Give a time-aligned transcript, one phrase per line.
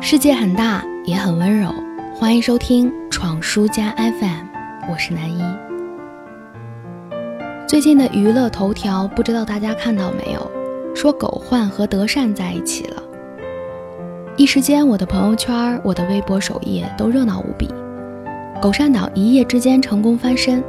[0.00, 1.74] 世界很大，也很温柔。
[2.14, 4.46] 欢迎收听闯书家 FM，
[4.88, 5.42] 我是南一。
[7.66, 10.50] 最近的娱乐头条，不知道大家看到没有？
[10.94, 13.02] 说狗焕和德善在一起了。
[14.36, 17.68] 一时间，我的朋友圈、我的微博首页都热闹无比。
[18.62, 20.62] 狗善党一夜之间成功翻身，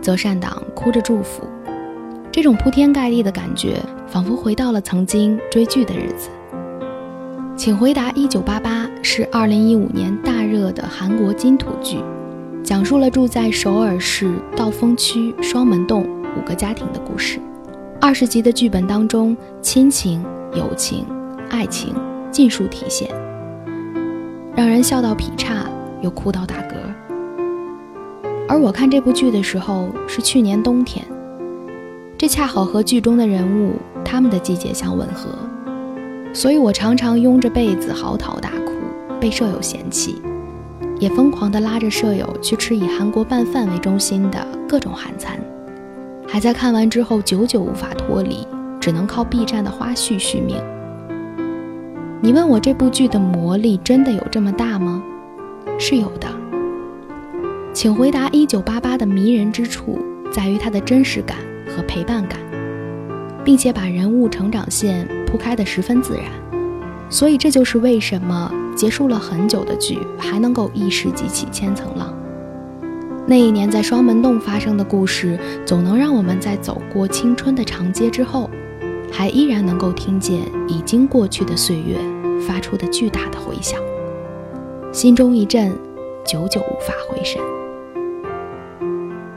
[0.00, 1.48] 泽善党哭着祝福。
[2.32, 3.76] 这种铺天盖地的感觉，
[4.08, 6.28] 仿佛回到了曾经追剧的日子。
[7.64, 11.96] 请回答一九八八是二零一五年大热的韩国金土剧，
[12.64, 16.04] 讲述了住在首尔市道峰区双门洞
[16.36, 17.38] 五个家庭的故事。
[18.00, 20.24] 二十集的剧本当中，亲情、
[20.56, 21.06] 友情、
[21.50, 21.94] 爱情
[22.32, 23.08] 尽数体现，
[24.56, 25.64] 让人笑到劈叉，
[26.00, 26.74] 又哭到打嗝。
[28.48, 31.06] 而我看这部剧的时候是去年冬天，
[32.18, 35.28] 这恰好和剧中的人物他们的季节相吻合。
[36.32, 38.72] 所以我常常拥着被子嚎啕大哭，
[39.20, 40.20] 被舍友嫌弃，
[40.98, 45.38] 也疯狂地拉着舍友去吃以韩国拌饭为中心的各种韩餐，
[46.26, 48.46] 还在看完之后久久无法脱离，
[48.80, 50.56] 只能靠 B 站的花絮续命。
[52.22, 55.02] 你问我这部剧的魔力真的有这么大吗？
[55.78, 56.28] 是有的。
[57.74, 59.98] 请回答：一九八八的迷人之处
[60.32, 61.36] 在于它的真实感
[61.68, 62.38] 和陪伴感。
[63.44, 66.26] 并且把人物成长线铺开的十分自然，
[67.08, 72.14] 所以这就是为什么结束了很久的剧还能够一时激起千层浪。
[73.26, 78.50] 那一年在双门洞发生的故事，总能让我们在走过青春的长街之后，
[79.10, 81.96] 还依然能够听见已经过去的岁月
[82.46, 83.80] 发出的巨大的回响，
[84.92, 85.74] 心中一震，
[86.26, 87.40] 久久无法回神。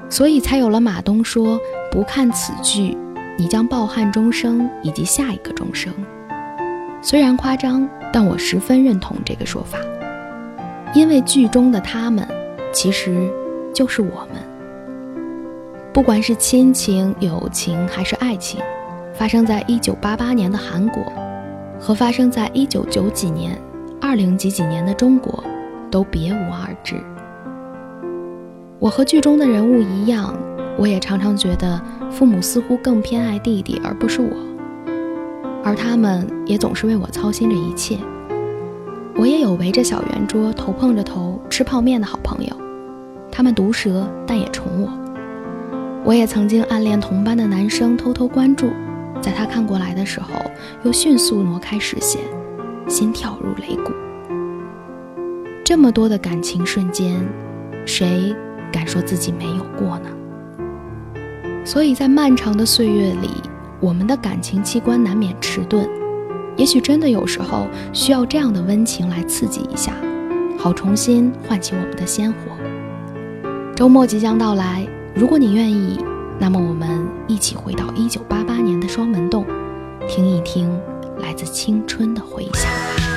[0.09, 1.57] 所以才有了马东说
[1.89, 2.97] ：“不看此剧。”
[3.37, 5.93] 你将抱憾终生，以及下一个终生。
[7.01, 9.77] 虽然夸张，但我十分认同这个说法，
[10.93, 12.25] 因为剧中的他们，
[12.71, 13.29] 其实
[13.73, 14.41] 就是我们。
[15.93, 18.61] 不管是亲情、友情还是爱情，
[19.13, 21.03] 发生在一九八八年的韩国，
[21.79, 23.57] 和发生在一九九几年、
[24.01, 25.43] 二零几几年的中国，
[25.91, 26.95] 都别无二致。
[28.79, 30.33] 我和剧中的人物一样。
[30.77, 31.81] 我也常常觉得
[32.11, 34.29] 父母似乎更偏爱弟弟而不是我，
[35.63, 37.97] 而他们也总是为我操心着一切。
[39.15, 42.53] 我也有围着小圆桌头碰着头吃泡面的好朋友，
[43.31, 44.89] 他们毒舌但也宠我。
[46.03, 48.67] 我也曾经暗恋同班的男生，偷偷关注，
[49.21, 50.27] 在他看过来的时候
[50.83, 52.21] 又迅速挪开视线，
[52.87, 53.93] 心跳如擂鼓。
[55.63, 57.25] 这么多的感情瞬间，
[57.85, 58.35] 谁
[58.71, 60.09] 敢说自己没有过呢？
[61.65, 63.29] 所以在漫长的岁月里，
[63.79, 65.89] 我们的感情器官难免迟钝，
[66.55, 69.93] 也许真的有时候需要这样的温情来刺激一下，
[70.59, 72.37] 好重新唤起我们的鲜活。
[73.75, 75.99] 周末即将到来，如果你愿意，
[76.39, 76.87] 那么我们
[77.27, 79.43] 一起回到一九八八年的双门洞，
[80.07, 80.69] 听一听
[81.17, 83.14] 来自青春的回响。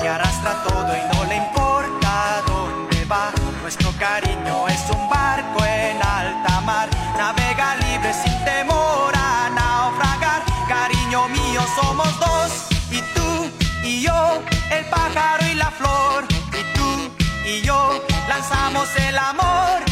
[0.00, 3.32] Que arrastra todo y no le importa dónde va.
[3.62, 10.42] Nuestro cariño es un barco en alta mar, navega libre sin temor a naufragar.
[10.68, 12.50] Cariño mío, somos dos,
[12.90, 13.50] y tú
[13.84, 17.10] y yo, el pájaro y la flor, y tú
[17.44, 19.87] y yo, lanzamos el amor,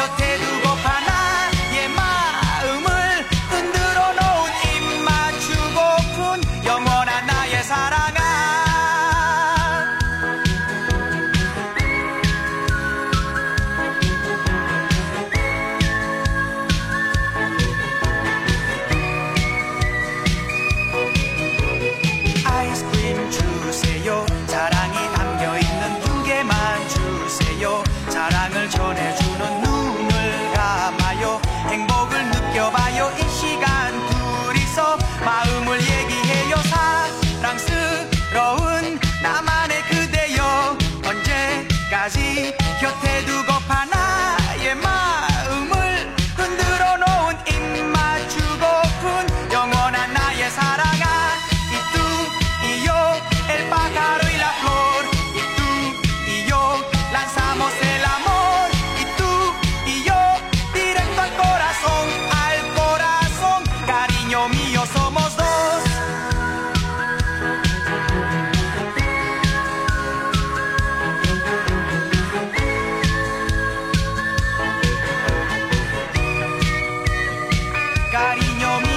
[0.00, 0.59] 拠点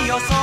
[0.08, 0.43] yo soy.